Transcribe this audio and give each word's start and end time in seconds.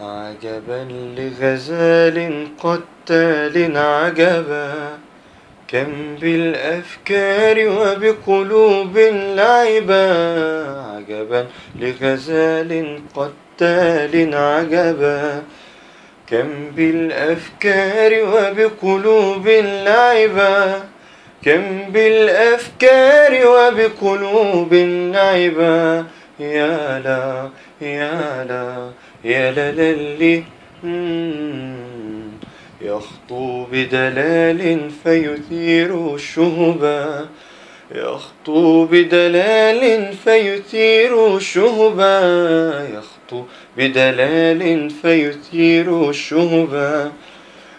عجبا 0.00 0.88
لغزال 1.18 2.48
قتال 2.58 3.76
عجبا 3.76 4.98
كم 5.68 6.14
بالأفكار 6.20 7.68
وبقلوب 7.68 8.98
لعبا 9.34 10.06
عجبا 10.94 11.46
لغزال 11.80 13.00
قتال 13.14 14.34
عجبا 14.34 15.42
كم 16.26 16.70
بالأفكار 16.76 18.12
وبقلوب 18.22 19.48
لعبا 19.84 20.82
كم 21.44 21.82
بالأفكار 21.92 23.46
وبقلوب 23.46 24.74
لعبا 25.14 26.06
يا 26.40 26.98
لا 26.98 27.50
يا 27.80 28.44
لا 28.44 28.90
يا 29.24 29.50
للي 29.50 30.44
يخطو 32.80 33.64
بدلال 33.72 34.90
فيثير 35.04 36.14
الشهبا 36.14 37.28
يخطو 37.94 38.84
بدلال 38.84 40.12
فيثير 40.24 41.36
الشهبا 41.36 42.20
يخطو 42.94 43.42
بدلال 43.76 44.90
فيثير 44.90 46.10
الشهبا 46.10 47.12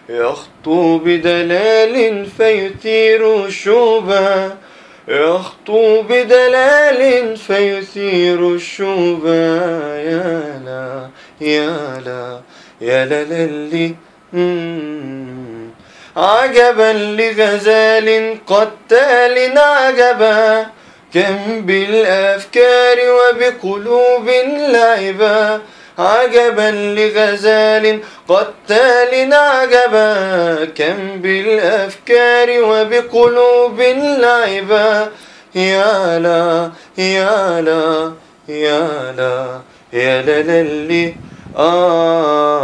يخطو 0.08 0.98
بدلال 0.98 2.26
فيثير 2.26 3.46
الشهبا 3.46 4.56
يخطو 5.10 6.02
بدلال 6.02 7.36
فيثير 7.36 8.54
الشوبا 8.54 9.56
يا 9.96 10.62
لا 10.64 11.08
يا 11.40 12.00
لا 12.06 12.40
يا 12.80 13.04
للي 13.04 13.94
عجبا 16.16 16.92
لغزال 16.92 18.38
قتال 18.46 19.58
عجبا 19.58 20.66
كم 21.14 21.60
بالأفكار 21.66 22.98
وبقلوب 23.10 24.30
لعبا. 24.72 25.60
عجبا 26.00 26.70
لغزال 26.70 28.00
قتال 28.28 29.32
عجبا 29.34 30.64
كم 30.64 31.20
بالأفكار 31.20 32.48
وبقلوب 32.62 33.80
لعبا. 34.20 35.08
يا 35.54 36.18
لا 36.18 36.70
يا 36.98 37.60
لا 37.60 38.12
يا 38.48 39.12
لا 39.16 39.60
يا 39.92 40.22
للي 40.22 41.14
آه. 41.56 42.59